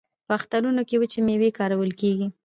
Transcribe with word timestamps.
په 0.27 0.31
اخترونو 0.39 0.81
کې 0.87 0.95
وچې 1.01 1.19
میوې 1.27 1.49
کارول 1.59 1.91
کیږي. 1.99 2.27